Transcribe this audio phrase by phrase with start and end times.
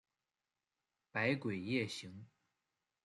[1.11, 2.25] 百鬼夜行。